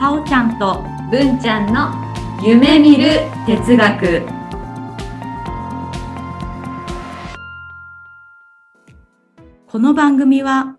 [0.00, 1.90] さおちゃんと文ちゃんの
[2.44, 4.42] 夢見る哲学。
[9.72, 10.76] この番組は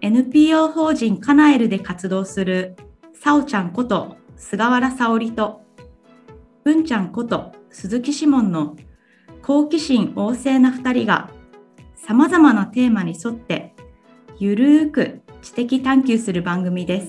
[0.00, 2.74] NPO 法人カナエルで活動する
[3.12, 5.60] さおちゃんこと菅原沙織と
[6.64, 8.74] 文ちゃんこと鈴木志門の
[9.42, 11.30] 好奇心旺盛な2人が
[11.94, 13.75] さまざまなテーマに沿って
[14.38, 17.06] ゆるーく知的探求する番組です。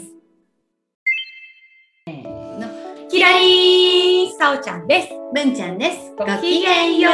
[3.09, 5.09] キラリーさおちゃんです。
[5.33, 6.15] 文ちゃんです。
[6.17, 7.13] ごきげんよう。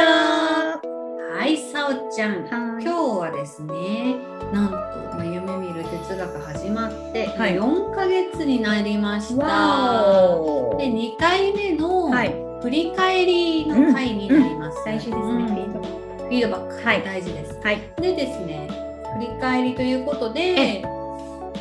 [1.36, 2.44] はい、さおちゃん。
[2.44, 4.14] は今日はですね、
[4.52, 4.76] なんと、
[5.16, 9.44] まあ、夢見る哲学始まって、はい4ヶ月になりました。
[9.44, 14.78] わで、2回目のはい振り返りの回になります。
[14.84, 15.24] 大事ですね。
[15.24, 17.54] うんフィードバッフィードバック、はい大事です。
[17.54, 17.80] クはい。
[18.00, 18.83] でですね、
[19.14, 20.84] 振り返りということで、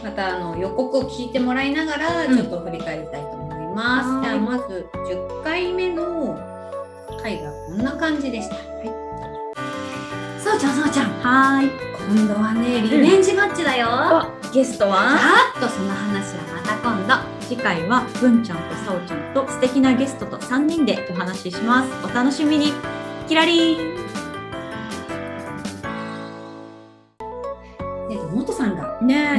[0.03, 4.09] またあの予告を聞いてもらいながら、うんちょっと振り返りたいと思います。
[4.09, 6.37] はいじゃあまず10回目の
[7.21, 8.55] 回がこんな感じでした。
[10.43, 11.11] そうちゃんそうちゃん。
[11.21, 11.71] はーい。
[12.15, 13.87] 今度はねリベンジマッチだよ。
[14.49, 15.13] おゲストは？
[15.13, 17.33] あっとその話はまた今度。
[17.47, 21.89] 次回は文ちゃんとさおちゃんと素敵なゲストと3人でお話しします。
[22.05, 22.73] お楽しみに。
[23.27, 24.02] キラリー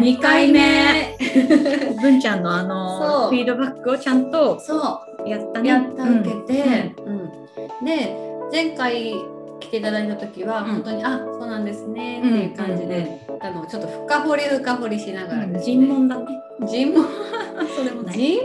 [0.05, 1.17] 2回目。
[2.03, 5.29] 文ちゃんのあのフィードバックをちゃんとそう。
[5.29, 5.69] やったね。
[5.71, 7.13] やった受けて、うん。
[7.15, 7.85] うん。
[7.85, 8.17] で
[8.53, 9.15] 前回
[9.61, 10.65] 来ていただいた時はうん。
[10.67, 16.27] 本当に、あそうなんですねっていう感じで、あのちょっと深掘り深掘りしながらね、尋問だね。
[16.67, 17.05] 尋問？
[17.75, 18.15] そうでもない。
[18.15, 18.39] 尋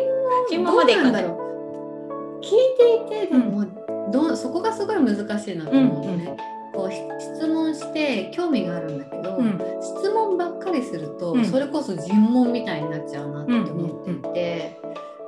[0.50, 1.24] 尋問問までいかない。
[1.24, 2.40] どうなんだろう。
[2.42, 3.66] 聞いていてでも、
[4.12, 6.38] どうそこがすごい難しいなと思うのね、
[6.74, 9.60] こうひ質問して興味があるんだけど、うん。
[9.82, 11.46] 質問ばっかりすると、うん。
[11.46, 14.80] それこそ尋問みたいになっちゃうなって思っていて、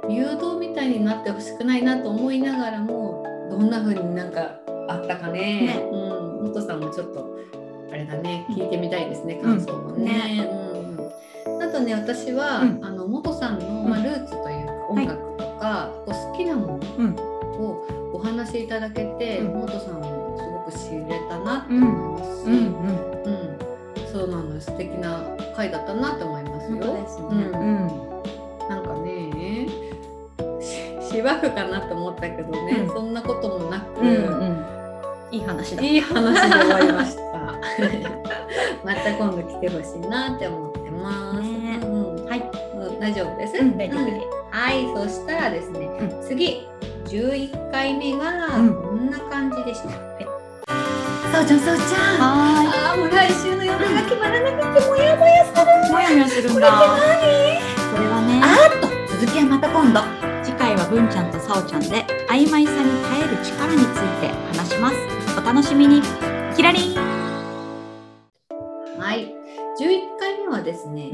[0.10, 4.56] 誘導みたいになってほしくないなと思いながらもどんな風になんか
[4.88, 5.40] あったかね。
[5.40, 5.90] ね。
[5.92, 5.96] う
[6.42, 6.44] ん。
[6.48, 7.38] 元さんもちょっと
[7.92, 8.46] あれだね。
[8.50, 8.56] うん。
[8.56, 9.58] 聞いてみたいですね、うん。
[9.58, 10.06] 感想をね。
[10.06, 10.50] ね。
[11.48, 11.64] うん。
[11.64, 12.86] あとね私は、うん。
[12.86, 13.90] あの元さんの、うん。
[13.90, 17.16] まあ、ルーツというか音楽とか、こう好きなもうん。
[17.16, 19.62] のをお話しいただけて、うん。
[19.62, 20.02] 元さん
[20.72, 23.12] く知れたなって思いますし、うんうん。
[23.24, 25.24] うん、そうなの素敵な
[25.56, 26.78] 回だったなって思いますよ。
[27.30, 28.12] うんうん。
[28.70, 29.68] なんかね
[30.62, 34.66] し しばくかなって思ったけどね、うんそんなこともなく、うんうん。
[35.32, 35.84] いい話だ。
[35.84, 37.22] いい話で終わりました。
[38.84, 41.42] また今度来てほしいなって思ってます。
[41.42, 42.52] ねうんうんはい。
[42.76, 43.58] うん大丈夫です？
[43.58, 46.68] うん大丈夫ですうんはい、そしたらですね、う次
[47.06, 49.90] 11回目はうんこんな感じでした。
[51.32, 52.20] さおちゃん、さおちゃん。
[52.20, 55.92] はああ、もう来週の予定が決まらなくてもやもやする。
[55.92, 56.62] もやもやするんだ。
[56.62, 58.42] これはね。
[58.44, 58.88] あーっと
[59.20, 60.02] 続きはまた今度。
[60.44, 64.28] 次回は文ちゃんとさおちゃんで曖昧さに耐える力について
[64.58, 64.98] 話します。
[65.38, 66.02] お楽しみに。
[66.56, 66.96] キラリン。
[69.00, 69.34] はい、
[69.80, 71.12] 11回目はですね、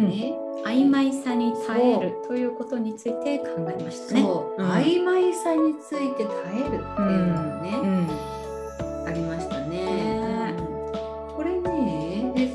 [0.65, 4.21] 曖昧さに耐えるということについて考えましたね。
[4.21, 8.09] そう、うん曖昧さについて耐えるっていうのがね、ん。
[8.09, 8.36] あ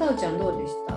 [0.07, 0.93] さおちゃんどうでした？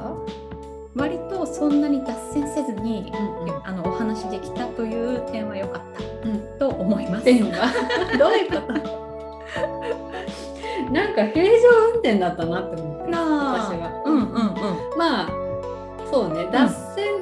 [0.96, 5.82] 割とそんなに脱線せずに、うんうんあのお話できたという点は良かっ
[6.24, 7.24] たうんと思います。
[7.26, 7.68] 点は？
[8.18, 8.74] どういうこと？
[10.92, 11.52] なんか平常
[11.94, 14.04] 運転だったなって思って、私は。
[14.06, 14.30] うんうんうん。
[14.98, 15.30] まあ
[16.12, 17.14] そうね脱線、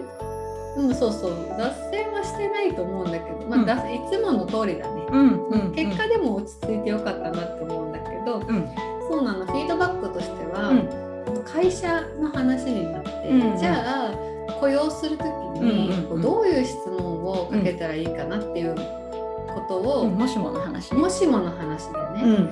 [0.77, 5.05] うん、そうそう脱線はしてないと思うんだけど、まあうん脱いつもの通りだね。
[5.11, 8.69] うんうん結果でも落ち着いてよかったなって思うんだけど、うん
[9.09, 11.12] そうなのフィードバックとしては、うん
[11.45, 14.11] 会社の話になって、うんじゃあ
[14.59, 15.25] 雇用する時
[15.59, 20.11] に、こうどういう質問をかけたらいいかなっていうことを、うん。
[20.15, 20.99] もしもの話ね。
[20.99, 22.47] もしもの話でね、ん。
[22.47, 22.51] 考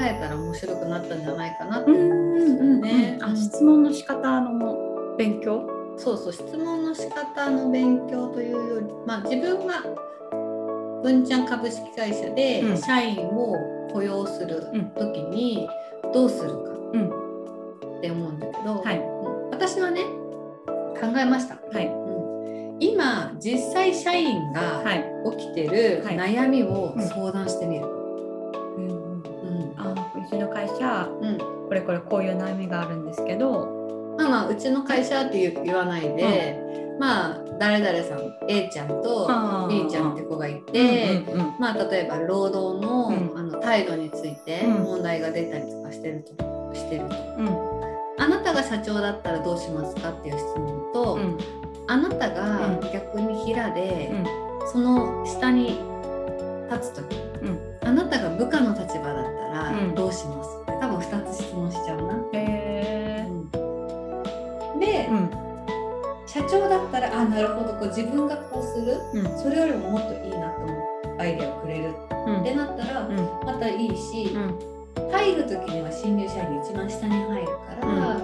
[0.00, 1.90] えたら面白くなったんじゃないかなって。
[1.90, 2.80] う思うんですよん。
[2.80, 3.18] ね。
[3.20, 5.68] あ質問の仕方の勉強？
[5.96, 9.74] そうそう質問の仕方の勉強というより、まあ、自分が
[11.02, 12.78] 文ちゃん株式会社でうん。
[12.78, 13.56] 社員を
[13.92, 14.90] 雇用するうん。
[14.90, 15.68] 時に
[16.12, 16.70] どうするか。
[16.94, 17.23] うん
[18.04, 18.98] って思うんだけど、はい。
[18.98, 19.14] うん
[19.50, 20.02] 私はね
[21.00, 21.86] 考えました、はい。
[21.86, 22.76] うん。
[22.80, 25.04] 今実際社員がはい。
[25.38, 26.16] 起きてるはい。
[26.16, 27.86] 悩みを相談してみる。
[27.86, 31.38] うんうんあうちの会社うん。
[31.38, 34.14] これこれこういう悩みがあるんですけど。
[34.18, 39.26] まあまあうちの会社って言言わないで、まあ誰々さん A ちゃんと
[39.68, 43.38] B ちゃんって子がいて、うんうんうんまあ例えば労働の,、うん。
[43.38, 44.84] あの態度についてうん。
[44.84, 47.83] 問題が出たりとかしてるとしてると。
[48.18, 51.38] うんあなたが社長だったらどうしますかっていう質問と、うん。
[51.86, 52.80] あなたがうん。
[52.92, 54.68] 逆に平で、うん。
[54.68, 55.80] その下に
[56.70, 57.58] 立つ時、うん。
[57.82, 59.94] あなたが部下の立場だったらうん。
[59.94, 62.14] どうしますって多分2つ質問しちゃうな。
[62.34, 62.54] へ
[65.10, 65.30] うん。
[66.26, 69.38] 社長だったらあなるほどこう自分がこうするうん。
[69.38, 71.94] それよりももっといいなと思うアイデアをくれる。
[72.26, 72.40] うん。
[72.40, 73.16] ってなったらうん。
[73.44, 74.74] またいいし、うん。
[75.10, 77.48] 入る時には新入社員が一番下に入る
[77.84, 78.23] か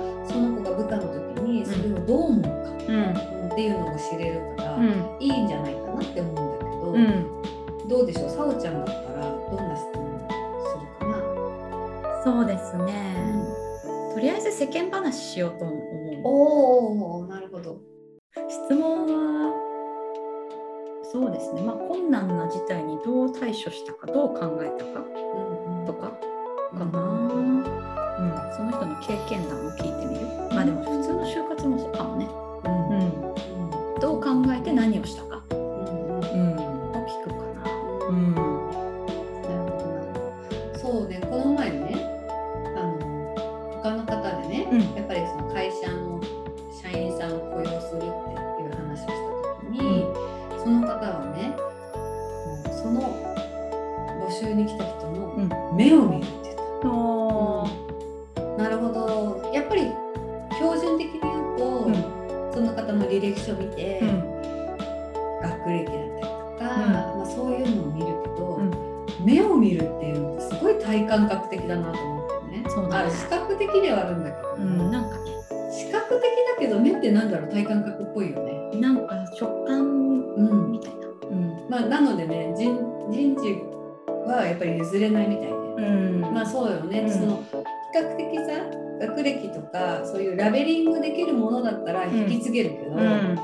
[55.80, 56.88] 目を見るって言った。
[56.90, 57.66] お
[58.58, 59.50] なるほど。
[59.54, 59.88] やっぱり
[60.58, 61.94] 標準的に言うと、うん。
[62.52, 64.20] その方の履歴書見て、うん。
[65.40, 66.28] 学歴だったりと
[66.58, 66.92] か、うん。
[66.92, 68.70] まあ、そういうのを見るけど、うん。
[69.24, 72.64] 目を見るっていうのってすごい体感覚的だなと思ってね。
[72.68, 73.08] そうだね。
[73.08, 74.49] あ視覚的ではあるんだけど、
[90.50, 93.38] ラベリングできるものだったら引き継げるけど、うん。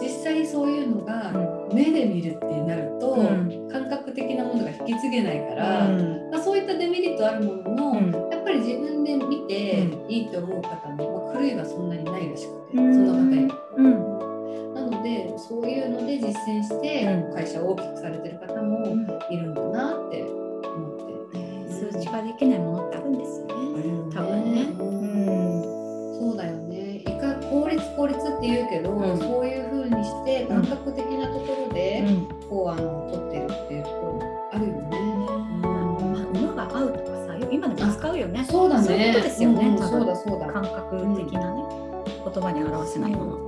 [0.00, 1.74] 実際そういうのがうん。
[1.74, 3.68] 目で見るってなると、うん。
[3.70, 6.30] 感覚的なものが引き継げないから、うん。
[6.32, 8.12] まあ、そういったデメリットあるものの、うん。
[8.32, 12.94] やっぱり自分で見てういいと思う方も、まあ、狂いはそんなにないらしくて、うん。
[12.94, 13.48] その方へ。
[13.76, 14.74] うん。
[14.74, 17.34] なのでそういうので実践してうん。
[17.34, 18.84] 会社を大きくされてる方も
[19.30, 21.38] いるんだなって思って。
[21.38, 23.54] ね数値化できないものってあるんですよね。
[24.12, 25.23] 多分ね。
[27.96, 32.04] 効率って言うけど、うんそういう風にして感覚的なところで、
[32.48, 34.98] こうあの取ってるっていうところあるよね。
[35.62, 38.44] まあ馬が合うとかさ、今でも使うよね。
[38.48, 38.84] そうだね。
[38.86, 40.46] そういうことですよねうんそうだそうだ。
[40.52, 41.62] 感覚的なね、
[42.24, 43.38] 言葉に表せないもの。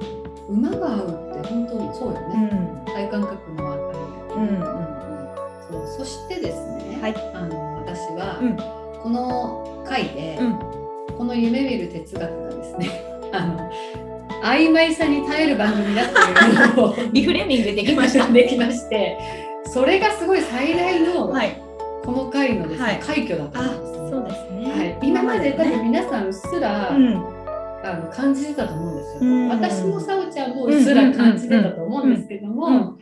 [0.49, 2.37] 馬が合うって本当にそうよね。
[2.47, 2.83] ん。
[2.87, 4.67] 体感覚のあたりうんで。
[5.71, 6.99] そうそしてですね。
[7.01, 8.57] はいあの私は、うん
[9.03, 10.59] この回で、うん。
[11.17, 11.89] この夢見る
[14.77, 18.31] 昧さに耐える番組だっていうのをリフレーミングできました。
[18.31, 19.19] できまして、
[19.65, 21.63] それがすごい最大のはい。
[22.05, 24.71] この回のですね、はい快挙だとあ思います。、そうですね。
[24.71, 25.83] はい、今まで多分。
[25.85, 27.17] 皆さんうっすら、うん。
[27.83, 29.21] あの感じてたと思うんですよ。
[29.23, 32.97] うん私もさおちゃんもうっすら感じてたと思うんですけども、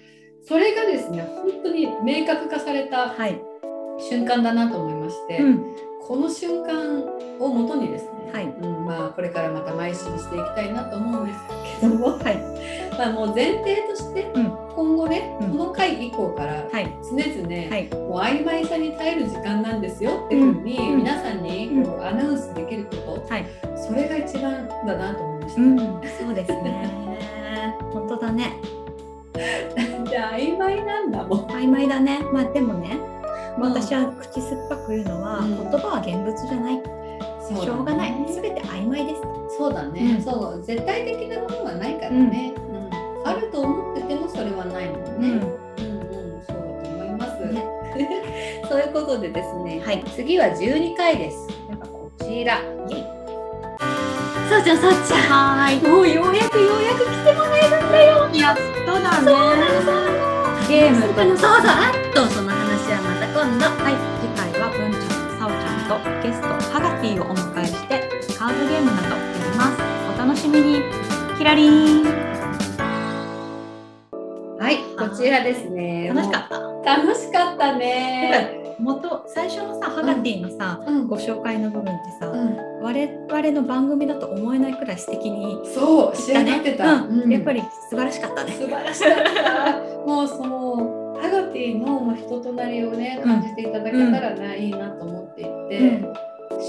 [0.47, 3.15] それがですね本当に明確化された。
[3.97, 5.65] 瞬間だなと思いまして、うん。
[6.01, 11.39] この瞬間をもとにですね、はいうんまあ、これからまた邁進していきたいなと思うんです
[11.81, 12.37] けども、 はい。
[12.99, 14.53] まあ、もう前提としてうん。
[14.75, 16.93] 今後ね、うんこの回以降からはい。
[17.03, 17.89] 常々、はい。
[17.95, 23.47] もう曖昧さに耐える時間なんですよっていうふうにうん皆さんにこうアナウンスできること、はい。
[23.77, 25.61] それが一番だなと思いました。
[25.61, 25.79] うん。
[25.79, 26.91] そうですね。
[27.93, 28.53] 本当だね。
[30.09, 31.39] じゃあ曖昧なんだもん。
[31.47, 32.21] 曖昧だね。
[32.33, 33.15] まあでもね、うん
[33.63, 36.83] 私は口酸っぱく言うのは、うん言葉は現物じゃない。
[37.49, 38.13] そしょうがない。
[38.13, 39.23] ねすべて曖昧です。
[39.57, 42.65] そうだね、うんそう絶対的なものはないからね、うん
[43.27, 45.29] あると思っててもそれはないもんね。
[45.29, 45.41] うんうん、
[46.43, 47.47] そうだと思います。
[47.47, 47.65] ね
[48.69, 51.49] そういうことでですね、はい次は12回です。
[51.69, 52.59] なんかこちら。
[52.89, 53.03] イェイ
[54.51, 55.21] さあちゃん、さあちゃん。
[55.21, 55.89] はーい。
[55.89, 58.29] もうようやくようやく来てもらえるんだよ。
[58.35, 59.33] やっとだね。
[60.69, 63.65] ゲームとそうそう、あっとその話はまた今度。
[63.83, 64.14] はい、
[65.89, 68.01] とゲストハガティをお迎えして
[68.39, 69.17] カードゲームなどや
[69.53, 69.83] ります。
[70.15, 70.83] お楽しみに。
[71.37, 72.05] キラリーン。
[74.59, 76.09] はい、こちらですね。
[76.09, 76.97] 楽しかった。
[76.97, 78.77] 楽しかったね。
[78.79, 86.95] 元最初のさハガティのさ、うんご紹介の部分ってさ、うん、我々の番組だと思えないくらい素敵にそう、仕上がってた。
[86.95, 88.53] うんやっぱりり素晴らしかったね。
[88.53, 89.81] 素晴らしかった。
[90.07, 96.05] もうそのハガティの人となりをね感じていただけたらな、いいなと思っていて、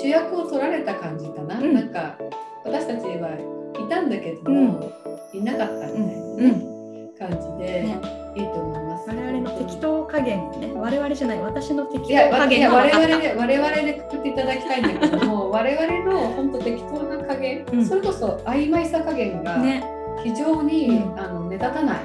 [0.02, 1.60] 主役を取られた感じかな。
[1.60, 1.74] うん。
[1.74, 2.18] なんか
[2.64, 4.92] 私たちはいたんだけども、
[5.34, 6.76] いなかったみたいな、ね
[7.18, 8.02] 感じで、ね。
[8.36, 9.10] いいと思います。
[9.10, 10.74] 我々の適当加減ね。
[10.76, 12.70] 我々じゃない私の適当加減。
[12.70, 17.86] が分かった々で我々でくくっていただきたいんだけども我々の本当適当な加減、うん。
[17.86, 19.84] それこそ曖昧さ加減がね。
[20.24, 21.20] 非常に、うん。
[21.20, 22.04] あの目立たない、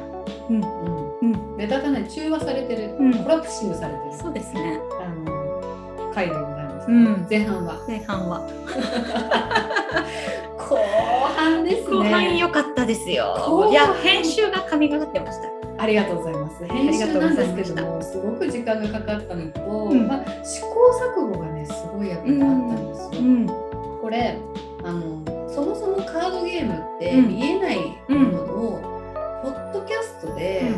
[0.50, 1.34] うんうん。
[1.34, 3.14] うん目立たない中和されてる、うん。
[3.22, 4.12] コラプシングされてる。
[4.16, 4.80] そうですね。
[5.00, 7.26] あの回でございます、うん。
[7.28, 7.74] 前半は。
[7.86, 8.48] 前半は。
[10.56, 10.76] 後
[11.36, 11.96] 半ですね。
[11.96, 13.68] 後半良かったですよ。
[13.70, 15.48] いや編集が神がかってました。
[15.82, 16.64] ありがとうございます。
[16.66, 19.60] 編集なんですけどもすごく時間がかかったのと、
[19.90, 20.06] うん。
[20.06, 20.68] まあ、試行
[21.16, 23.46] 錯誤がねすごいやっぱりあったんですよ、うん。
[24.00, 24.38] これ
[24.84, 27.28] あのそもそもカードゲームってうん。
[27.28, 28.80] 見えないものを、
[29.42, 30.70] ポッドキャストで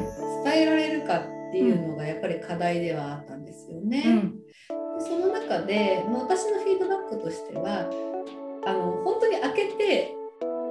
[0.44, 1.22] 伝えられるかっ
[1.52, 4.02] ていうのがやっぱり課題ではあったんですよね。
[4.06, 4.38] うん。
[4.98, 7.90] でその中でまあ私のフィードバックとしては
[8.64, 10.14] あの本当に開けて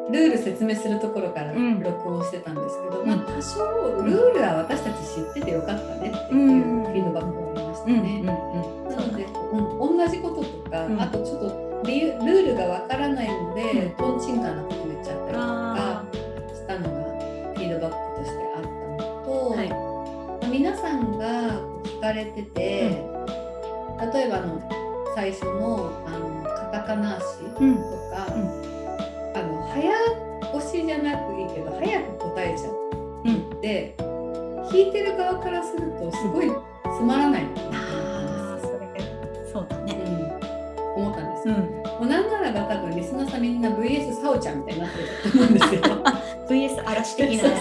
[0.09, 1.79] ルール説明するところからうん。
[1.79, 3.07] 録音してたんですけど、うん。
[3.07, 3.63] まあ、多少
[4.03, 8.21] ルールは私たち知っててよかったねっていうフィードバックがありましたうんね。
[8.23, 8.33] な
[8.95, 11.01] ので、うん、同じこととか、うん。
[11.01, 13.91] あとちょっと理由ルールがわからないので、うん。
[13.95, 15.41] トンチンカンなこと言っちゃったりとか
[15.77, 16.05] あ
[16.53, 17.00] したのが
[20.51, 24.61] 皆さんが聞かれてて、例えばあの
[25.15, 28.61] 最初のあのカタカナ足とか、うん。
[29.33, 29.89] あの早
[30.53, 32.73] 押しじゃなくいいけど早く答えちゃう
[33.23, 33.57] うん。
[33.57, 33.95] って
[34.69, 36.51] 聞いてる側からするとすごい
[36.97, 37.43] つまらない。
[37.45, 39.93] なって思ったんですあーそれそうだね。
[40.97, 41.55] うん、思ったんですよ。
[41.55, 41.61] うん。
[41.61, 45.81] もうなんならば多分リスナーさんみんな VS サオちゃんみたいになってると思うんですよ。
[46.51, 47.49] VS 嵐的な。
[47.49, 47.55] ね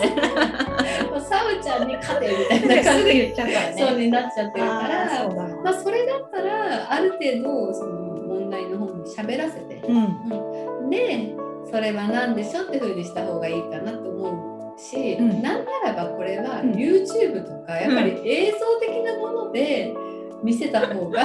[1.10, 3.74] もうサオちゃんに勝てみたいな感じで言っちゃうからね。
[3.78, 7.92] そうになっちゃってるから、そまあ、それだったらある程度その
[8.26, 10.90] 問題の方に喋らせて、うん。
[10.90, 11.34] で
[11.70, 15.42] それは何でしょって風にした方がいいかなと思うし、うん。
[15.42, 16.72] なんならばこれはうん。
[16.72, 19.94] YouTube とかやっぱり映像的なもので
[20.42, 21.22] 見せた方が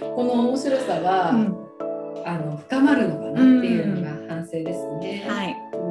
[0.14, 1.56] この面白さは、うん。
[2.24, 5.24] あの深まるのかなっていうのが反省ですね。
[5.26, 5.56] はい。
[5.72, 5.87] うん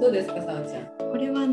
[0.00, 1.10] どうですか、さおちゃん？
[1.10, 1.46] これは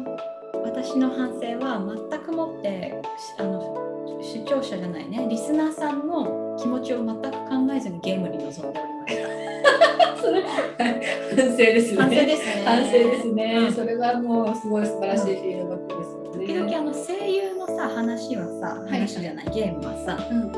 [0.66, 9.24] 私の反省は全くもってしあの視聴者じゃないねリスナーさんの気持ちを全く考えずにゲームに臨んでおりました。
[10.24, 12.02] それ反省ですね。
[12.02, 12.64] 反省ですね。
[12.66, 16.68] 反省ですね、うんそれはもうすごい素晴らしいフィードバックですよね。
[16.68, 20.54] 時々あの声優のさ話はさい話じゃない、ゲームはさうんうん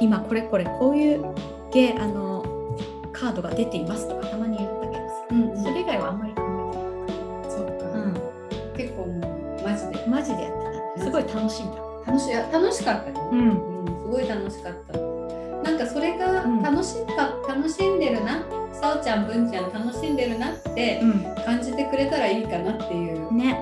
[0.00, 1.24] 今これこれこういう
[1.70, 2.44] ゲあの
[3.12, 4.58] カードが出ていますとかたまに
[11.16, 11.76] ごい楽しんだ。
[12.06, 14.98] 楽しいあ楽しかったね、んうん、すごい楽しかった。
[15.68, 23.58] なんかそれがうん楽しか、楽しんでるな、さおちゃん、ぶんちゃん楽しんでるなってう感じてくれたらいいかなっていうね、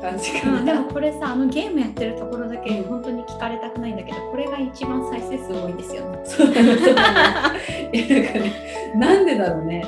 [0.00, 0.74] 感じかうん、な。
[0.74, 6.20] でもこれさあのゲームやってるところだけ本当に聞かれたくないんだけどこれが一番再生数多いんですよね。
[6.24, 7.58] そうなのそうなの
[7.92, 8.52] いやなんかね、
[8.94, 9.84] なんでだろうね。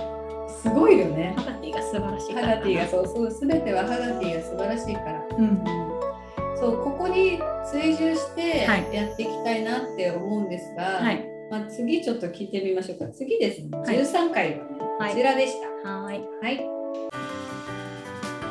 [0.60, 1.34] すごいよね。
[1.36, 5.22] ハガティが素晴らしいかハらガティがそうそうすべてはハガティが素晴らしいから。
[5.38, 5.77] うんうん
[6.60, 8.92] そうここに追従してはい。
[8.92, 11.24] やっていきたいなって思うんですが、はい。
[11.50, 13.06] まあ、次ちょっと聞いてみましょうか。
[13.08, 13.78] 次ですね。
[13.78, 13.98] はい。
[14.00, 15.10] 13回はね、はい。
[15.12, 15.88] こちらでした。
[15.88, 16.24] はーい。
[16.42, 16.66] はい。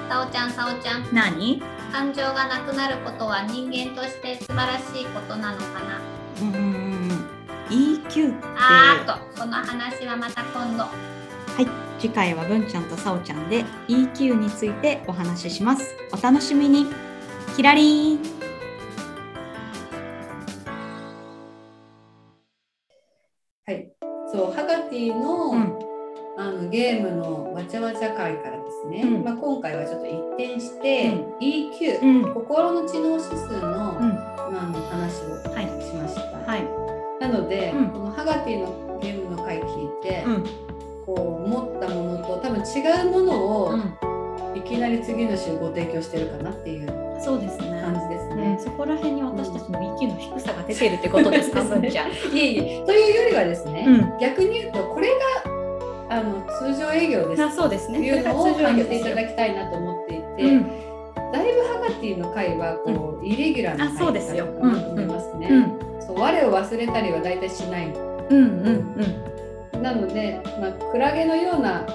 [0.10, 1.14] さおちゃんさおちゃん。
[1.14, 1.62] 何？
[1.92, 6.00] 感情がなくなることは人間として素晴らしいことなのかな？
[6.42, 7.26] うん
[7.70, 8.48] EQ って。
[8.56, 10.84] あーっとその話はまた今度。
[10.84, 10.90] は
[11.62, 11.68] い。
[12.00, 15.96] 次回は文ちゃんとさおちゃんで EQ についてお話しします。
[16.14, 16.86] お楽しみに
[17.58, 18.20] キラリン
[23.66, 23.92] はい。
[24.32, 25.80] そう、ハガティの,、うん。
[26.38, 29.24] あのゲームのわちゃわちゃ会からですね、うん。
[29.24, 31.38] まあ、今回はちょっと一転して、うん。
[31.40, 32.34] EQ、うん。
[32.36, 34.10] 心の知能指数の,、うん。
[34.10, 35.66] まあ、あの話をはい。
[35.84, 36.22] しました。
[36.22, 36.64] はい。
[37.20, 37.90] なので、うん。
[37.90, 40.44] このハガティのゲームの回聞いて、うん。
[41.08, 43.98] こう思ったものと多分違うものを、うん。
[44.56, 47.82] いきなり次の週ご提供してるかなっていうそうですね。
[47.82, 48.36] 感じですね。
[48.36, 48.60] ね。
[48.60, 51.64] そこら辺に私たちの EQ の低さが出てるってことですか？
[51.64, 52.38] そうですね文ちゃん。
[52.38, 52.86] いえいえ。
[52.86, 54.20] というよりはですね、うん。
[54.20, 55.16] 逆に言うとこれが
[56.10, 57.44] あの通常営業です。
[57.44, 58.00] あそうですね。
[58.00, 58.88] というのを感じ営業ですよ。
[58.90, 60.68] ていただきたいなと思っていて、うん。
[61.32, 64.46] だいぶハガティの回はこう、イレギュラーなあそう回ですよ。
[64.46, 65.48] だったかなと思いますね。
[65.50, 65.80] うん。
[66.02, 67.88] そう我を忘れたりは大体しない。
[68.30, 69.38] うんうん
[69.82, 71.86] なので、まあ、クラゲのような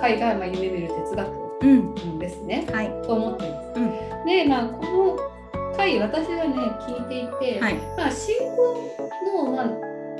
[0.00, 2.18] 回が、まあ、夢見る哲学うん。
[2.18, 3.72] ですねはいと思っています。
[3.76, 4.26] うん。
[4.26, 5.30] で、まあ、この
[5.76, 6.54] 回私はね
[6.86, 8.96] 聞いていて、はいまあ、進行
[9.44, 9.66] の,、まあ、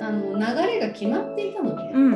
[0.08, 2.12] あの流れが決まっていたので、うん。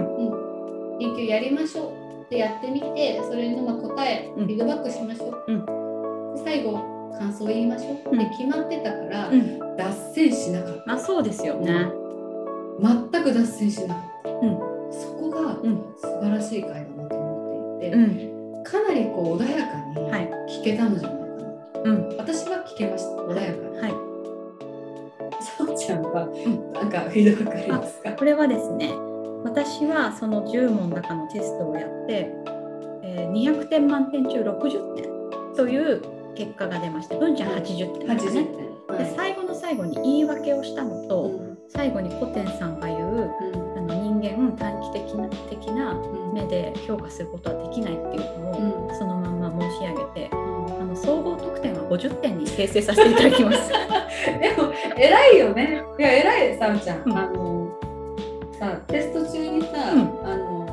[0.98, 1.92] うん、やりましょ
[2.28, 6.78] うでやってみてそれのまあ答えフィードバックしましょう、で最後
[7.18, 8.18] 感想言いましょう、うん。
[8.18, 9.58] で決まってたから、うん。
[9.76, 11.88] 脱線しなかったまあそうですよね
[12.80, 14.58] 全く脱線しなかった、うん。
[14.90, 15.84] そこがうん。
[15.96, 18.33] 素晴らしい回だなと思っていて、うん。
[18.74, 20.30] かなりこう穏やかにはい。
[20.48, 21.24] 聞けたのじゃないか
[21.84, 22.16] な、うん。
[22.16, 23.22] 私は聞けました。
[23.22, 23.90] 穏やかに、はい。
[25.40, 26.72] さおちゃんはん。
[26.72, 28.92] なんかフィードバックありますか、これはですね
[29.44, 32.32] 私はその10問の中のテストをやって、
[33.04, 35.04] えー200点満点中60点
[35.56, 36.02] という
[36.34, 38.40] 結果が出まして文ちゃん80点ですね。
[38.88, 41.58] 80点、で最後の最後に言い訳をしたのと、うん。
[41.68, 43.63] 最後に古典さんが言ううん
[44.30, 53.70] 間短期的な的なうん目で評価することはできないっていうのを、うんそのまんま申し上げてうんあの総合得点は50点に訂正させていただきます。
[54.40, 55.82] でも偉いよね。
[55.98, 57.02] いや偉いさおちゃん。
[57.04, 57.68] うんあの
[58.58, 60.64] さテスト中にさ、うんあの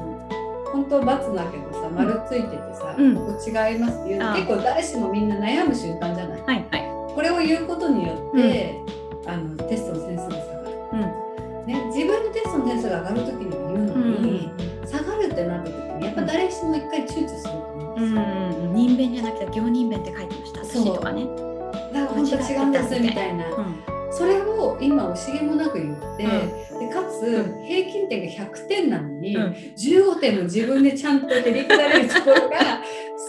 [0.72, 6.42] 本当罰だけどさ丸ついててさ、うんここ違いますっていうの結構誰しもみんな悩む瞬間じゃない。
[6.42, 6.92] はいはい。
[7.14, 8.80] これを言うことによって、
[9.28, 11.21] あのテストの点数が下がる。
[11.62, 14.52] うんね自分のテストの点数が上がるときにも言うのに、
[14.86, 18.22] 下がるってなった時にやっぱ誰しも一回躊躇すると思うんうんですよ。
[18.22, 20.66] うん、人弁じゃなくて行人弁って書いてました。
[20.66, 20.86] そう。
[20.86, 21.26] 私とかね。
[21.26, 23.56] だから本当違うんですみたいな。
[23.56, 23.76] うん
[24.14, 26.80] それを今惜しげもなく言って、うん。
[26.80, 27.66] でかつうん。
[27.66, 29.54] 平均点が100点なのに、うん。
[29.54, 32.84] 15点も自分でちゃんと照り下れるところが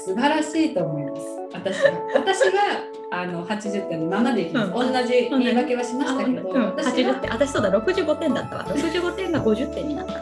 [0.04, 1.22] 素晴らしいと思います。
[1.52, 1.92] 私は。
[2.16, 4.72] 私はあの80点のままでいきます、うん。
[4.92, 7.30] 同じ言い訳はしましたけど、うん、私80は点。
[7.30, 7.70] 私そうだ。
[7.70, 8.64] 65点だったわ。
[8.64, 10.14] 65点が50点になった。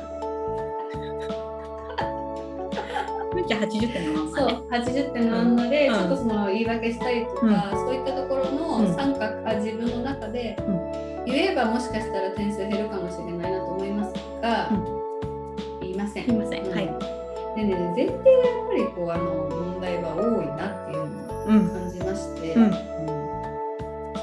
[3.33, 4.45] むんちゃん80点のまんそう。
[4.69, 5.95] まね80点のまんまで、うん。
[5.95, 8.89] ちょっとその言い訳したりとか、そういったところうん。
[8.89, 10.57] の三角が自分の中で、
[11.27, 14.69] 言えばもしかしたら点数減るかもしれないなと思いますが、
[15.81, 16.25] 言いません。
[16.25, 16.73] すいません、うん。
[16.73, 16.87] はい、
[17.55, 20.90] でね、前提がやっぱりこうあの問題は多いなって
[21.51, 22.63] 感じまして、うん。
[22.65, 22.71] うん。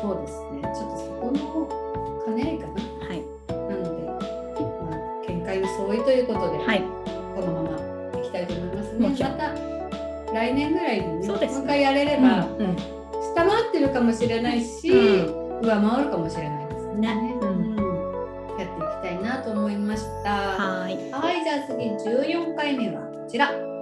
[0.01, 2.73] そうですね、ちょっとそこの兼ね合いかな。
[3.07, 3.23] はい。
[3.47, 6.83] なので、まあ、見解の相違ということで、はい。
[7.35, 9.09] このままいきたいと思いますね。
[9.09, 9.77] また
[10.33, 11.57] 来年ぐらいにね、そうですね。
[11.59, 12.75] もう一回やれれば、うんうん。
[12.75, 17.15] 下回ってるかもしれないし、う上回るかもしれないですね。
[17.15, 17.35] ね。
[17.41, 17.75] うん。
[18.57, 18.67] やっ
[19.01, 20.31] ていきたいなと思いました。
[20.31, 21.11] はーい。
[21.11, 23.76] はい、じゃあ次14回目はこちら。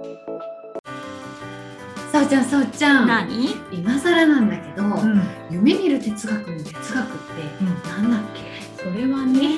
[2.16, 3.06] さおちゃん、さおちゃん。
[3.06, 3.50] 何？
[3.70, 5.20] 今更なんだけど、うん。
[5.50, 6.94] 夢見る哲学の哲学って
[7.62, 8.40] なんだっけ、
[8.82, 9.54] それはね。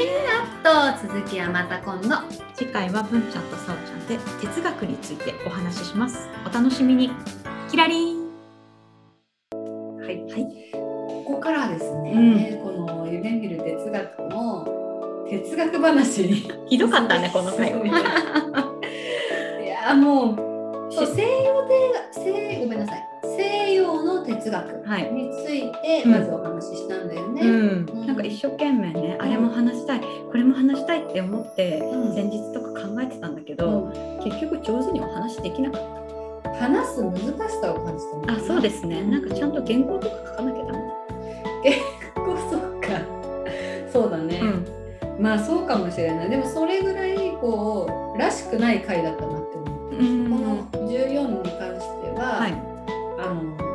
[0.65, 2.17] と続きはまた今度。
[2.57, 6.29] 次回は文ちゃんとさおちゃんで哲学についてお話しします。
[6.45, 7.13] お楽しみに。
[7.71, 8.27] キラリン。
[9.53, 10.73] はい、はい。
[10.73, 14.67] ここからはですね、この夢見る哲学の
[15.31, 17.69] 哲学話にひどかったねこの回。
[17.69, 18.48] いや
[24.73, 25.13] 学はい。
[25.13, 26.13] についてうん。
[26.13, 27.43] まずお話ししたんだよね。
[27.43, 32.15] うん、なんか一生懸命ね、あれも話したいこれも話したいって思ってうん。
[32.15, 33.93] 前日とか考えてたんだけうど、ん。
[34.25, 35.99] 結局上手にお話できなかっ
[36.59, 37.15] 話す難
[37.49, 38.27] しさを感じたの。
[38.27, 39.03] たあそうですね。
[39.03, 40.79] なんかちゃんと原稿とか書かなきゃダメ
[42.15, 42.89] こそうか。
[43.93, 44.41] そうだね、
[45.01, 46.31] だ、まあそうかもしれない。
[46.31, 49.97] でもそれぐらいこうらしくない回だったなって思って。
[49.97, 50.31] るうん。
[50.31, 52.53] この14に関しては、はい、
[53.19, 53.68] あの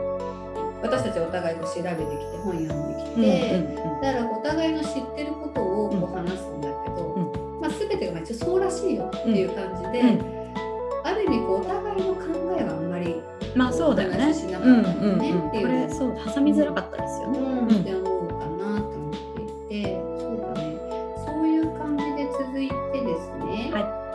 [0.93, 4.01] 私たちお互いこう調べてきて本読んできうんて、うん。
[4.01, 10.43] だからお互いの知ってることをこう話すんだけど、まあ、全てがまあ一応そうらしいよっていう感じで、うん。
[11.03, 12.21] ある意味こうお互いの考
[12.60, 13.21] えはあんまり、
[13.56, 14.34] まあそうだよね。
[14.34, 15.36] ししなかうんったよねう。
[15.36, 15.47] んうん。
[15.47, 17.67] っていうこれそう挟みづらかったですよね、うん。
[17.67, 19.13] って思うかなと思っ
[19.69, 20.77] ていてそうだね。
[21.25, 23.73] そういう感じで続いてですね、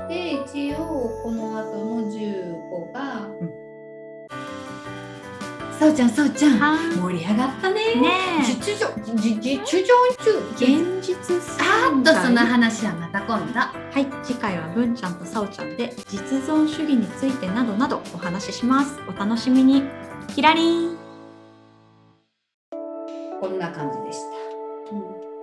[0.09, 3.27] で一応この後の15が、
[5.81, 8.11] うんさおちゃんさおちゃんは盛り上がったねね
[8.45, 19.85] 実情じ実情中現実あーっとその話はまた今度はい次回は文ちゃんとさおちゃんで実存主義についてなどなどお話ししますお楽しみに
[20.35, 20.97] キラリン
[23.41, 24.95] こんな感じでした、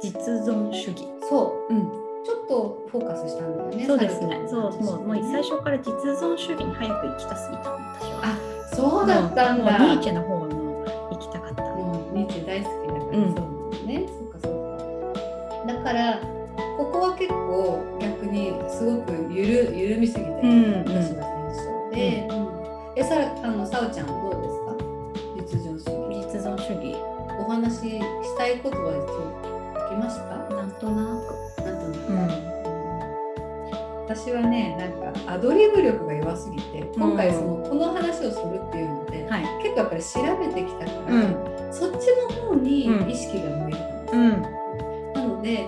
[0.02, 4.41] 実存主義そううんちょっとフォーカスしたんだよねそうですね。
[4.48, 8.35] さそう、もう、もう最初から実存主義に早く行きたすぎたの、私は。
[8.88, 9.78] あそうだったんだ。
[9.80, 11.63] ニーチェの方の行きたかった。
[11.63, 14.08] もうニーチェ大好きだから、うんそうなんだね。
[14.08, 14.52] そっかそっ
[15.65, 15.74] か。
[15.74, 16.19] だから
[16.78, 22.28] ここは結構逆にすごくゆる緩みすぎて、うん私は印象で、
[22.98, 25.60] えさあのさおちゃんどうですか？
[25.60, 26.06] 実情主義。
[26.34, 26.95] 実存主義、
[27.39, 29.02] お話ししたいことは一応
[29.74, 30.56] 聞きました？
[30.56, 31.44] なんとなく。
[34.15, 39.43] 私はねなんかアドリブ力が弱すぎて今回その、この話をするっていうので、はい。
[39.62, 41.73] 結構やっぱり調べてきたから、うん。
[41.73, 44.15] そっちの方に意識が向いてたんです
[45.19, 45.67] なので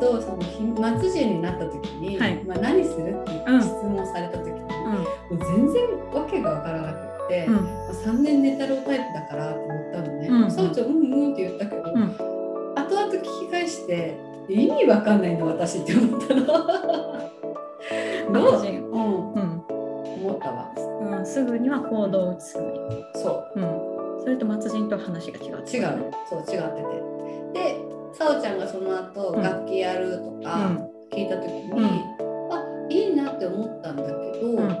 [0.00, 2.44] とそのひ末人になった時に、はい。
[2.44, 4.68] まあ、何するっていう質問された時に、も
[5.32, 5.82] う全然
[6.12, 7.54] わけがわからなくって、うん。
[7.54, 10.28] まあ3年寝太郎タイプだからって言ったのね。
[10.28, 12.14] うんさおちゃんうんうんって言ったけど、うん。
[12.76, 14.16] 後々聞き返して
[14.48, 17.37] 意味わかんないんだ私って思ったの。
[18.32, 18.90] どう末人。
[18.90, 19.64] うん、うん。
[20.20, 20.72] 思ったわ。
[21.00, 22.58] うん、すぐには行動を移す
[23.14, 23.60] そう。
[23.60, 27.08] うん、それと末人とは話が違う違う、そう違ってて。
[27.52, 27.78] で、
[28.12, 29.42] さおちゃんがその後、うん。
[29.42, 30.76] 楽器やるとか
[31.12, 31.84] 聞いた時に、うん。
[32.50, 34.76] あいいなって思ったんだけど、うん。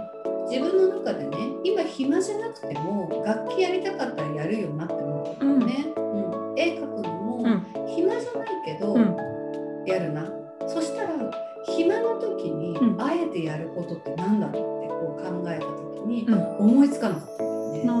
[0.50, 6.58] 自分の中でね今暇じゃなくても楽器やりたかったらやるよなって思ったのね、うん。
[6.58, 7.86] 絵描くのも、うん。
[7.86, 9.16] 暇じゃないけど、うん。
[9.86, 10.22] やるな
[12.98, 16.56] あえてやることって何だろうってこう考えた時にうん。
[16.58, 17.82] 思いつかなかったんだよね。
[17.86, 17.92] あ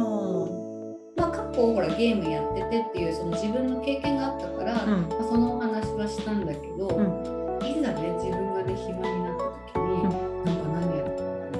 [1.16, 10.44] まあ、過去ほらゲームやっててっていうその自分の経験があったから、まあ、そのお話はしたんだけど、ういざね自分がね暇になった時に、うん。
[10.44, 11.58] なんか何やるかね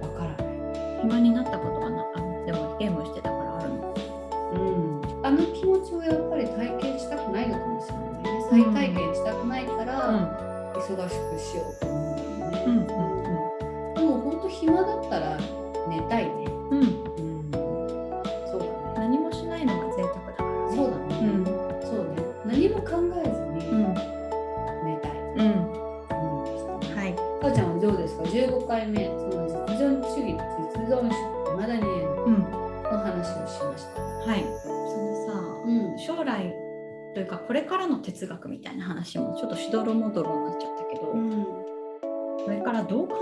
[0.00, 1.00] わからない。
[1.02, 3.94] 暇になったことがなあでもゲームしてたからあるの。
[4.52, 8.46] うん、あの気持ちをやっぱり体験したくないのかもしれないね。
[8.50, 12.05] 再体験したくないから、忙しくしようと思う
[12.68, 13.22] んだよね、
[13.60, 13.94] うんうん。
[13.94, 15.38] でも本当暇だったら
[15.88, 16.78] 寝たいね、うん。
[16.78, 16.82] うん。
[16.82, 18.72] うん、そうだね。
[18.96, 20.76] 何もしないのが贅沢だからね。
[20.76, 21.44] そうだね、うん。
[21.82, 22.22] そうね。
[22.44, 23.94] 何も考えずにうん。
[23.94, 25.50] 寝たい、うん。
[26.10, 27.00] 思いましたね。
[27.00, 27.14] はい。
[27.14, 32.14] かおちゃんはどうですか？15回目その実存主義実存主義まだに言えない。
[32.14, 32.66] うん。
[32.86, 34.00] の話をしました。
[34.00, 34.44] はい。
[34.62, 35.32] そのさ
[35.64, 36.54] うん将来
[37.14, 40.30] というかこれからの哲学みたいな話もちょっとしどろもどろ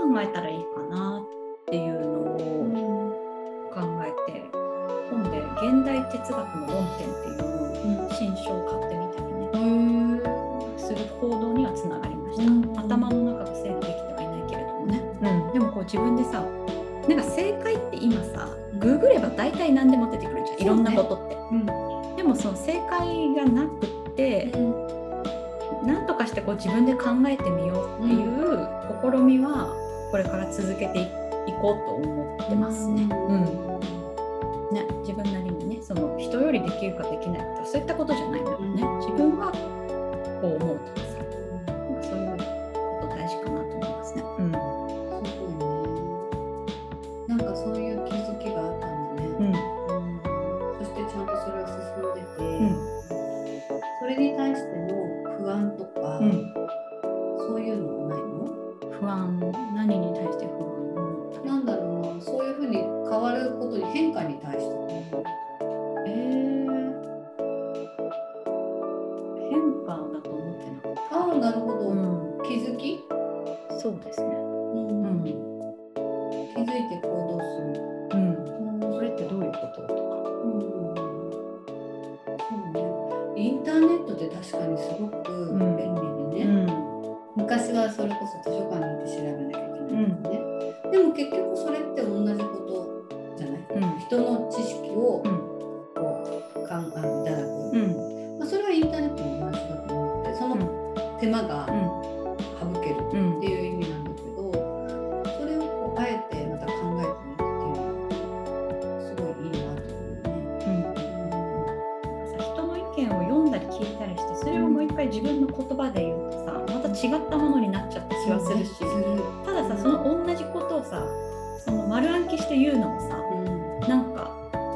[0.05, 0.84] 考えたらいいか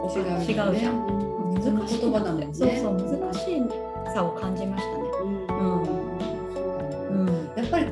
[0.10, 1.78] 違う違うじゃん、うん。
[1.78, 2.50] 難しい言葉だもんね。
[2.52, 3.62] そうそう難しい
[4.14, 5.04] さを感じましたね。
[5.22, 5.84] うん。
[7.10, 7.86] うん、やっぱり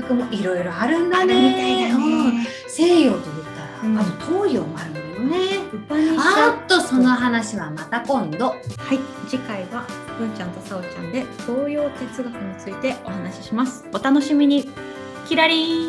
[0.00, 2.46] 学もいろいろあるんだねみたいだうんね。
[2.68, 5.36] 西洋と言ったら、うんあと東洋もあるんだよね
[6.18, 8.58] あっとその話はまた今度はい、
[9.28, 9.86] 次回は
[10.18, 13.84] 文ちゃんとさおちゃんで東洋哲学についてお話しします。
[13.92, 14.68] お楽しみに。
[15.28, 15.88] キラリン。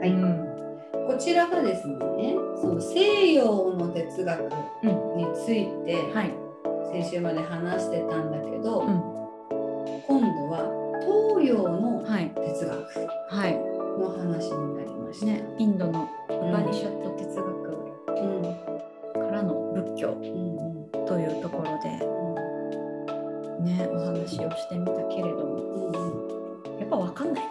[0.00, 0.46] はいうん
[1.06, 1.96] こちらがですね
[2.60, 3.44] その西洋
[3.74, 4.40] の哲学
[5.16, 6.34] について、はい。
[6.92, 9.16] 先週まで話してたんだけど、うん
[10.06, 10.68] 今度は
[11.34, 12.30] 東洋のはい。
[12.34, 13.54] 哲学はい。
[13.98, 15.26] の話になりました。
[15.26, 17.46] ね、インドのウうんパニシャット哲学
[18.08, 21.88] うんからの仏教うんうんというところで
[23.64, 26.26] ね、お話をしてみたけれども、うんうん
[26.78, 27.50] やっぱわかんないね。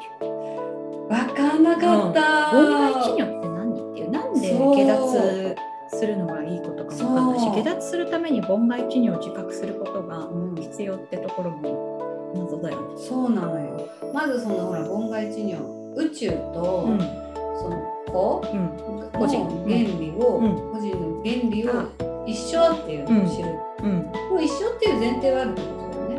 [1.10, 2.22] わかんなかった。
[2.56, 5.56] 妨害治療って何っていう、なんで下脱
[5.98, 12.05] するのがいいことかもわかんないし、下脱するために妨害治療を自覚することがうん必要ってところも
[12.36, 12.98] 謎だよね。
[12.98, 13.89] そうなのよ。
[14.13, 18.60] まずそのほら妨害治療宇宙と、うん、その子うん、
[19.00, 19.45] の個人。
[19.65, 20.71] 原理を、うん。
[20.71, 23.50] 個人の原理を一緒っていうのを知る。
[23.84, 23.91] うん、
[24.32, 26.15] もう一緒っていう前提はあるってことだよね。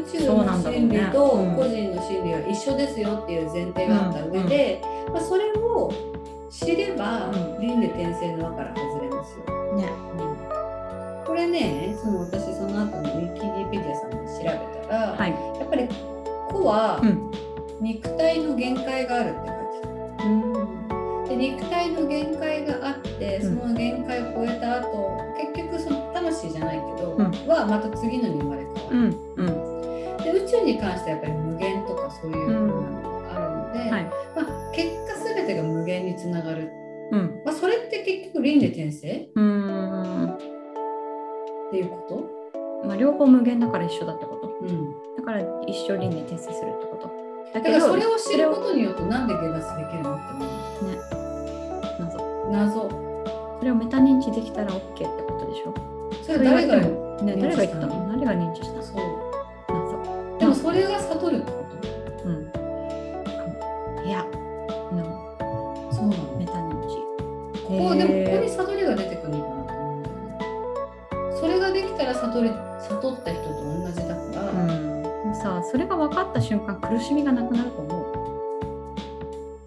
[0.00, 5.92] 宇宙の心理とうん個人の心理は一緒ですよっていう前提があった上で、まあ、それを
[6.50, 7.60] 知ればうん。
[7.60, 9.44] 輪廻転生の輪から外れますよ。
[9.74, 9.88] ね、
[11.26, 15.30] これねその私その後のウィキペディアさんで調べたら、はい。
[15.30, 15.88] やっぱり
[16.52, 17.30] 子はうん、
[17.80, 20.30] 肉体の限界があるって書いてある。
[20.30, 23.58] うん、で肉体の限界があってうん。
[23.58, 27.24] その限界を超えた後、結局その魂じゃないけど、うん。
[27.48, 28.96] はまた次のに生まれ変わる。
[28.96, 29.04] うん、
[29.36, 32.82] うん、で宇宙に関してはやっぱり無限とかそういうの
[33.22, 33.38] があ
[33.74, 34.04] るので、はい。
[34.36, 36.70] まあ、結果全てが無限につながる、
[37.10, 39.28] うん、まあ、それって結局輪廻転生？
[39.34, 40.38] うん、っ
[41.70, 42.30] ていうこ
[42.84, 44.33] まあ、両方無限だから一緒だってこと？
[45.24, 47.08] から一緒輪廻転生するってこと。
[47.54, 50.98] だだからそれを知ることによってなんで下脱できるのってね、
[51.98, 52.18] 謎。
[52.50, 52.90] 謎
[53.58, 55.74] それをメタ認知できたら OK ってことでしょ。
[56.22, 58.08] それ誰がね、誰が言ったの？
[58.12, 58.82] 誰が認知したの？
[58.82, 58.96] そう
[59.68, 60.38] 謎。
[60.38, 61.64] でもそれが悟るってこ
[62.24, 62.32] うん。
[64.06, 64.26] いや、
[65.90, 66.36] そうなの？
[66.38, 66.92] メタ認知。
[67.64, 70.14] ここでもここにへ悟りが出てくるのかなと思うんだよ
[71.32, 73.63] ねそれができたら悟り悟った人と
[75.44, 78.04] さ、それが分かった瞬間、苦しみがなくなると思う。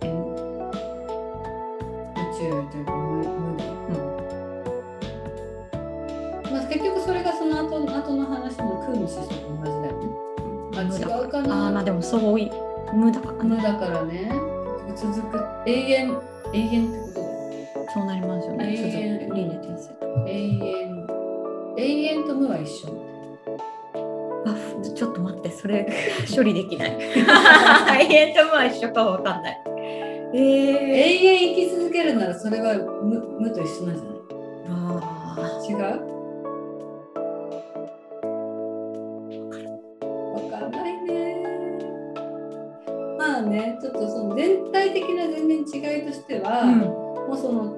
[0.02, 0.10] え
[2.16, 3.64] 宇宙というか無無で、
[6.52, 10.10] まあ、結局それがその後後の話の空の思想と同じだよね。
[10.78, 12.52] あ違うかああ、まなあでもそうい。
[12.92, 13.20] 無だ。
[13.22, 14.32] 無だからね。
[14.96, 15.38] 続く
[15.68, 16.18] 永遠
[16.54, 17.70] 永遠ってことだよね。
[17.94, 18.66] そうなりますよね。
[20.26, 21.08] 永遠。
[21.78, 23.07] 永遠と無は一緒
[24.50, 25.88] あふちょっと待って、それ
[26.36, 26.98] 処理できない。
[28.10, 29.62] 永遠と無は一緒かわかんない。
[30.34, 34.18] え永遠生き続けるならそれは無無と一緒なんじゃない？
[34.70, 35.78] あ違う？
[40.34, 41.38] わかんないね。
[43.18, 46.64] まあね、ちょっとその全体的な全然違いとしては、あ。
[46.64, 46.80] うん。
[46.80, 47.74] もうその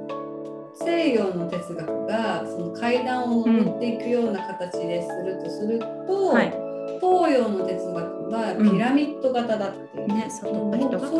[0.75, 6.53] 西洋の哲学がその階段を登っていくような形でするとすると、はい。
[7.01, 10.07] 東洋の哲学はピラミッド型だっていう。
[10.07, 10.45] ね、そ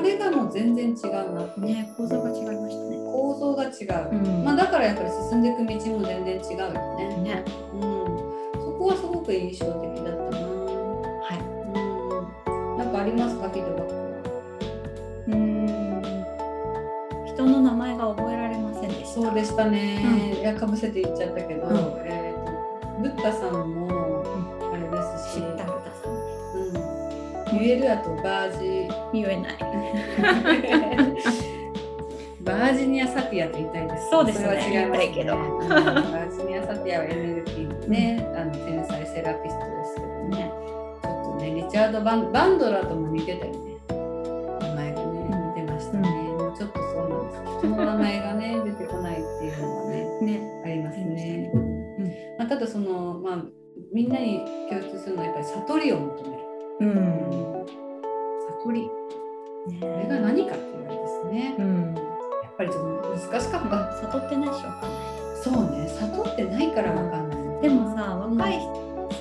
[0.01, 1.47] れがもう全然違うな。
[1.57, 2.97] ね、構造が違いましたね。
[3.11, 3.71] 構造が違う。
[4.11, 7.17] うんまあだからやっぱり進んでいく道も全然違うよね。
[7.23, 7.45] ね。
[7.73, 7.81] うん、
[8.61, 10.47] そこはすごく印象的だったな。
[10.47, 11.39] はい。
[12.49, 13.99] うん、なんかありますか、フィードバックは？
[15.27, 16.01] うーん。
[17.25, 19.21] 人の名前が覚えられませんでした。
[19.21, 20.37] そうでしたね。
[20.39, 22.51] いや、かぶせて言っちゃったけど、うんえっ、と、
[23.01, 23.87] ブッダさんも、
[27.59, 29.55] うん、言えるあとバージ、言えない。
[32.41, 34.09] バージニア・サティアと言いたいです。
[34.09, 35.11] そうですねそれは違います、ね。
[35.13, 40.37] けどうんバージニア・サティアは NLP のね、あの天才セラピストですけどね。
[40.37, 40.51] ね。
[41.03, 43.59] ちょっとね、リチャードバン・バンドラとも似てたよね。
[43.89, 46.09] 名前がね、似てましたね。
[46.09, 47.57] もうちょっとそうなんです。
[47.59, 50.61] 人の名前がね、 出てこないっていうのはね、ね。
[50.65, 51.51] ありますね。
[51.53, 51.69] うん
[52.37, 53.43] まあ、ただその、まあ、
[53.93, 56.43] みんなに共通するのはやっぱり悟りを求める。
[56.79, 57.48] うん。
[59.79, 61.55] これが何かっていうあれですね。
[61.59, 61.95] うん。
[61.95, 63.91] やっぱりちょっと難しかった。
[64.01, 64.91] 悟ってないしわかんない。
[65.43, 67.61] そうね、悟ってないからわかんない。
[67.61, 68.59] でもさ、若い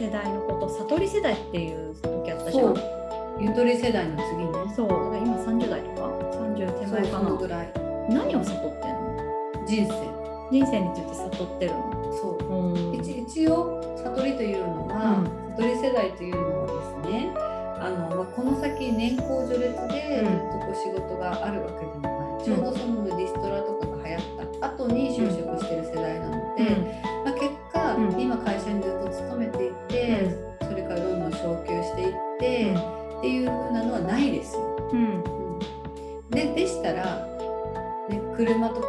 [0.00, 2.62] 世代のこと、悟り世代っていう時あったじゃ。
[2.62, 2.76] そうん
[3.40, 4.74] ゆとり世代の次ね。
[4.74, 6.08] そう、だから今30代とか
[6.40, 7.28] ？30手前かな。
[7.28, 7.72] のぐらい。
[8.10, 9.66] 何を悟ってんの？
[9.66, 9.92] 人生
[10.50, 12.12] 人生について悟ってるの？
[12.20, 15.22] そううん一一応悟りというのは、
[15.56, 17.30] 悟り世代というのはですね
[17.80, 20.62] あの、まあ、この先年功序列でずうん。
[20.62, 26.64] っと仕事があるわけでもない、ちょうどそのリストラとかが流行った後に就職してる世代なので、
[27.24, 28.20] まあ、結果、うん。
[28.20, 30.30] 今会社にずっと勤めていって、
[30.62, 32.74] それからどんどん昇給していって、
[33.18, 34.62] っていう風なのはないですよ。
[34.92, 34.98] うん。
[35.00, 36.30] うん。
[36.30, 37.26] ででしたら、
[38.08, 38.87] ね、車とか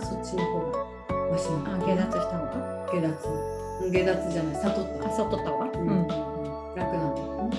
[0.00, 0.78] そっちの方が
[1.30, 2.52] マシなあ、の下脱した方が。
[2.92, 3.08] 下脱。
[3.90, 5.64] 下脱じゃない悟ったあ、そう取った方が？
[5.66, 6.06] うん。
[6.76, 7.56] 楽なんだよね。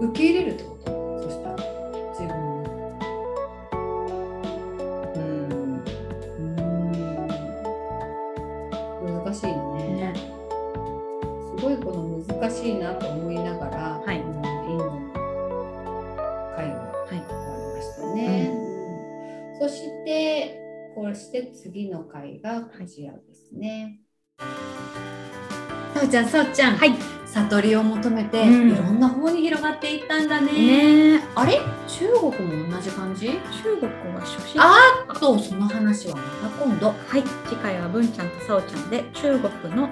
[0.00, 0.81] 受け入れるってこと？
[22.32, 24.00] 次の回がこちらですね、
[25.94, 26.94] さおちゃんさおちゃんはい。
[27.26, 28.72] 悟りを求めて、うん。
[28.72, 31.16] いろんな方に広がっていったんだね。
[31.16, 31.22] ね。
[31.34, 31.60] あれ？
[31.88, 33.28] 中国も同じ感じ？
[33.62, 34.76] 中国は初心あ
[35.08, 36.88] あとその話はまた今度。
[36.88, 39.90] はい、次回は文ちゃんとさおちゃんで中国の思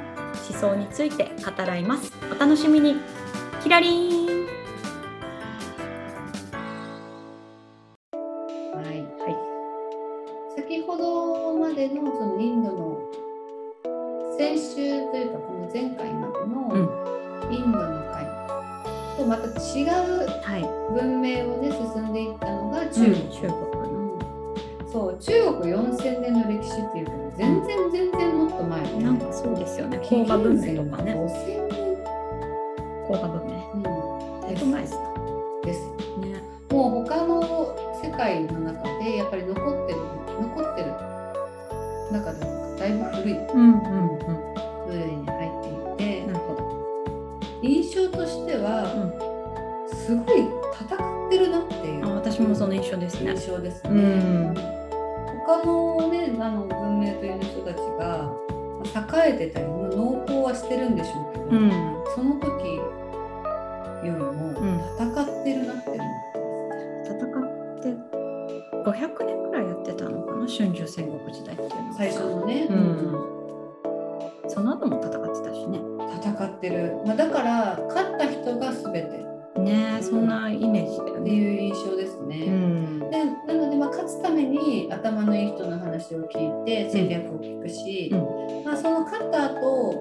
[0.58, 2.12] 想について語らいます。
[2.30, 2.96] お楽しみに。
[3.62, 4.29] キラリーン。
[15.72, 18.26] 前回までのインドの会
[19.16, 20.30] とまた違う。
[20.92, 23.70] 文明をね進んでいったのが中中国。
[24.90, 30.00] そう中国4000年の歴史っていうけど全然全然もっと前ねなんかそうですよね。
[30.02, 31.14] 黄河文明とかね。
[31.14, 31.96] 5000年、
[33.06, 33.70] 黄河文明。
[33.74, 33.82] うん、
[34.42, 35.00] だいぶ前ですか。
[35.64, 35.80] です
[36.18, 36.42] ね。
[36.72, 37.40] もう他の
[38.02, 39.98] 世界の中でやっぱり残ってる
[40.40, 40.92] 残ってる
[42.10, 44.09] 中でもだいぶ古いうんうん
[50.10, 50.40] すごい
[50.74, 53.30] 戦ってるなっていうあ、私もその印象ですね。
[53.30, 53.90] 印象ですね。
[53.90, 54.54] うん
[55.46, 61.70] 他のねあの文明という人たちがまあ栄えてたりまあ農耕はしてるんでしょうけど、うん。
[62.16, 62.82] その時よ
[64.02, 66.12] りもん戦ってるなって思っ
[67.04, 67.88] て戦って
[68.90, 71.98] 500年くらいやってたのかな春秋戦国時代っていうのはます。
[71.98, 73.40] 最初のね、うん
[74.48, 75.78] その後も戦ってたしね
[76.20, 79.29] 戦ってる、まあ、だから勝った人が全て
[79.64, 82.44] ねえそんなイメージだよってねいう印象ですね。
[82.46, 82.98] うん。
[83.10, 89.94] でなので、まあ、勝つために頭のいい人の話を聞いて戦略を聞くし、うまあ、その勝った後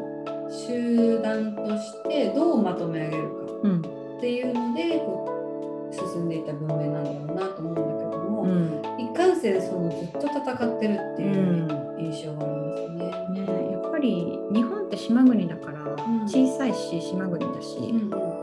[0.49, 3.79] 集団としてどうまとめ上げるかうん。
[4.17, 8.81] っていうのでこう進んでいった文明なんだろうなと思うんだけども、うん。
[8.99, 11.67] いかんせんそのずっと戦ってるっていう
[11.99, 13.45] 印象がありますね。
[13.45, 16.27] ねえやっぱり日本って島国だからん。
[16.27, 18.38] 小さいし島国だし、うん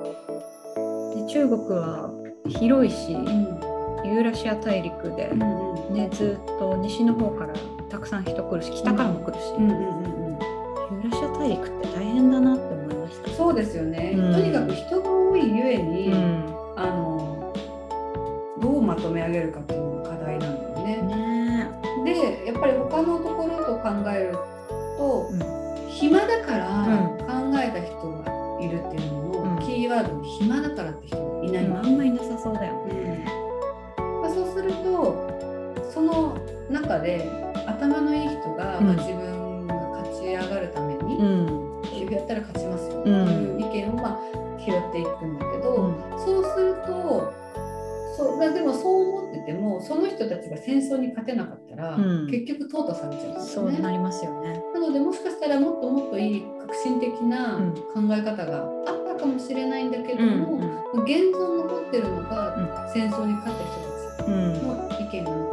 [1.16, 2.10] で中国は
[2.48, 3.76] 広いしうん。
[4.04, 5.94] ユーラシア大陸でう、んうん。
[5.94, 7.54] ね、ずっと西の方から
[7.88, 10.38] たくさん人来るし北からも来るし、うんうんうんうん。
[11.02, 13.30] ユーラシア大陸って大変だなって思いました。
[13.30, 14.32] そうですよね、うん。
[14.32, 16.54] とにかく人が多いゆえに、うん。
[16.76, 17.52] あの
[18.60, 21.02] どうまとめ上げるかっていうのが課題なんだよね。
[22.04, 22.14] ね。
[22.14, 24.38] でやっぱり他のところと考える
[37.06, 37.30] で
[37.66, 38.86] 頭のいい人が、うん。
[38.86, 41.66] まあ、自分が勝ち上がるために、うん。
[42.10, 43.26] やったら勝ちますよ、うん。
[43.26, 44.18] という意見を、まあ、
[44.58, 47.32] 拾っていくんだけど、そうすると
[48.16, 52.26] そでもそう思っててもその人たちが戦争に勝てなかったら、うん。
[52.30, 53.78] 結局淘汰されちゃうんですよね。
[53.78, 54.62] なりますよね。
[54.72, 57.74] なのでもしかしたらもっともっといい革新的なうん。
[57.74, 60.58] 考え方があったかもしれないんだけどうんも、
[61.04, 64.54] 現存残ってるのが戦争に勝った人たちうん。
[64.66, 65.45] の意見が残ってるの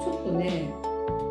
[0.00, 0.70] ちょっとね、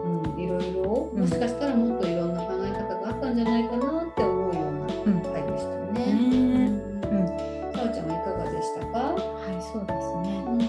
[0.06, 6.14] うん、いろいろうんもしかしたらもっといろんな考え方があったんじゃないかなって思うようなうん回でしたね。
[6.14, 6.70] ね
[7.04, 8.98] うおちゃんはいかがでしたか？
[9.00, 10.44] はいそうですね。
[10.48, 10.60] うん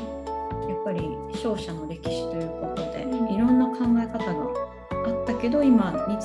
[0.69, 1.01] やっぱり
[1.33, 4.47] 勝者の歴史ということで、うんいろんな考え方が
[5.07, 6.18] あったけど今に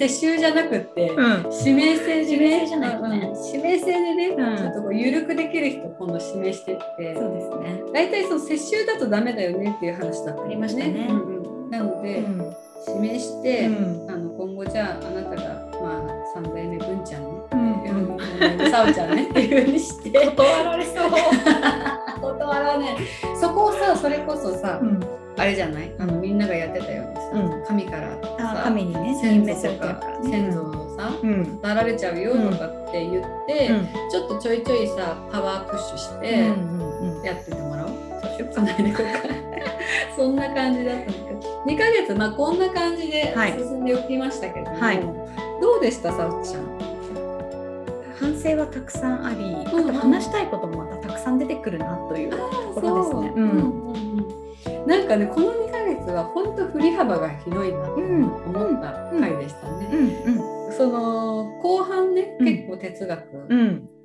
[0.00, 1.46] 世襲じゃなくって、うん。
[1.52, 3.32] 指名制で指名ね制じゃないとね。
[3.34, 3.46] うん。
[3.46, 4.56] 指名制でね、うん。
[4.56, 7.14] ちょっとこう緩くできる人今度指名してって。
[7.14, 7.82] そうですね。
[7.92, 11.06] 大体その世襲だとダメだよねっていう話だったありましたね。
[11.10, 11.70] うんうん。
[11.70, 12.54] なので、うん。
[12.88, 14.10] 指名して、うん。
[14.10, 17.60] あの今後じゃああなたがまあ三代目文ちゃんね、うん。
[17.60, 20.10] うん、四代目さおちゃんねっていうふうにして。
[20.10, 21.10] 断られそう。
[22.22, 22.96] 断らね
[23.38, 25.00] そこをさそれこそさ、うん。
[25.36, 25.92] あれじゃない？
[25.98, 27.16] あのみんながやってたように。
[27.16, 27.64] さ、うん。
[27.66, 30.00] 神からあさ神にね先祖とか。
[30.22, 31.60] 先祖をさ、うん。
[31.62, 33.88] なられちゃうよとかって言って、うん。
[34.10, 37.90] ちょっとちょいちょいさパワープッシュしてやっててもらおう。
[38.22, 39.04] そうしようかな今回
[40.16, 43.52] そんな感じだったんだけど2ヶ月まあこんな感じではい。
[43.52, 45.00] 進んでおきましたけども、はい。
[45.60, 46.80] どうでしたさおちゃん？
[48.18, 52.36] 反省はたくさんあり、うんあと話したいこともまたたくさん出てくるなというと
[52.74, 53.32] ころですね。
[53.34, 53.40] う。
[53.40, 53.42] ん。
[53.42, 54.26] うんうん
[54.86, 55.69] なんかねこの2ヶ
[56.00, 59.88] 月は本当振り幅が広いなとうん思った回でしたね。
[60.26, 63.22] うんその後半ね、うん結構哲学。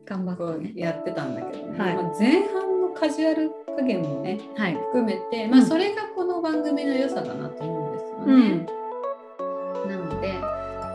[0.05, 0.71] 頑張っこうたね。
[0.75, 4.73] やってたんだけどね、はいまあ、前半のカジュアル加減もねはい。
[4.75, 8.65] 含めて、まあ、うんそれがこの番組の良さだなと思うんですよね。
[9.85, 9.89] うん。
[9.89, 10.33] なので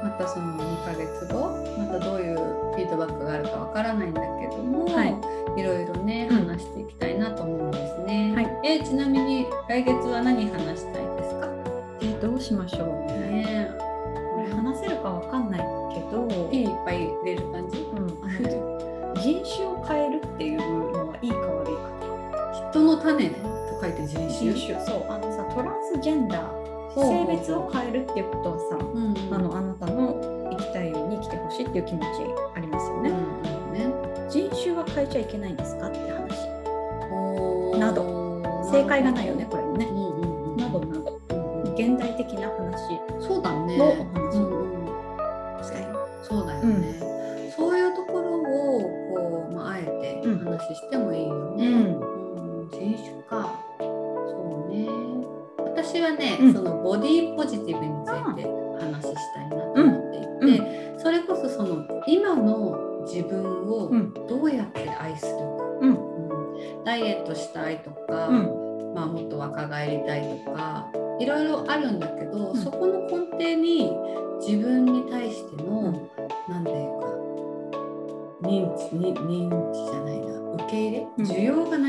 [0.03, 5.15] またその2ヶ月後またどういうフィードバックがあるかわからないんだけども、はい
[5.57, 8.33] いろいろねうん話していきたいなと思うんですね。
[8.35, 10.20] はいえちなみに来月は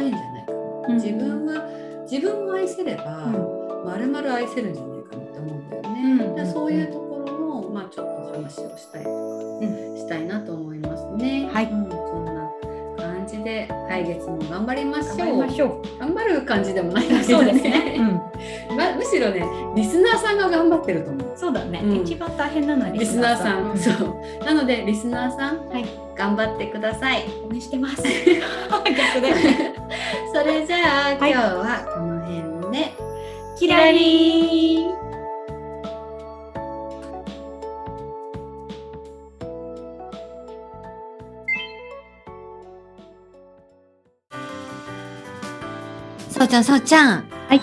[0.02, 1.64] ないんじゃないかな、うん自分は
[2.10, 6.34] 自分を愛せれば、うんまるまる愛せるんじゃないかなって思うんだよね。
[6.36, 11.49] うんそういうところも、まあ、ちょっと話をしたいとか、んしたいなと思いますね。
[11.52, 12.52] はいうんそんな
[12.97, 15.18] 感じで来月も頑張りましょう。
[15.18, 17.26] 頑張りましょ頑張る感じでもないんだう。
[17.26, 17.97] けどそうですね。
[18.70, 19.45] うまむしろね
[19.76, 21.38] リスナーさんが頑張ってると思うん。
[21.38, 21.82] そうだね。
[21.84, 28.04] うん一番大変なのはリスナーさん、うそうなのでリスナーさん、はい頑張ってください応援してます。
[28.04, 29.81] 逆で。
[30.34, 32.94] それじゃあ、はい今日はこの辺で
[33.60, 35.02] キラリー。
[46.30, 47.30] そさおちゃん、さおちゃん。
[47.50, 47.62] はい。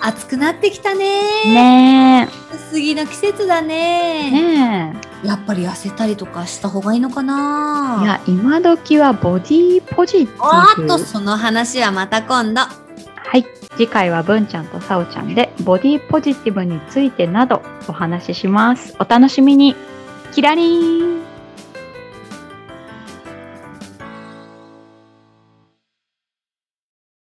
[0.00, 1.44] 暑くなってきたね。
[1.52, 3.62] ね薄着の季節だえ。
[3.62, 4.30] ね。
[4.30, 7.24] ねやっぱり痩せたりとかした方がいいのかえ。
[7.24, 8.00] な？
[8.02, 10.82] いや、今時はボディポジテおィブ。
[10.82, 12.60] ーっと、その話はまた今度。
[12.60, 12.68] は
[13.36, 13.44] い。
[13.76, 18.94] 次回は文ちゃんとさおちゃんでボディポジティブについてなどお話しします。
[18.98, 19.74] お楽しみに。
[20.32, 21.25] キラリーン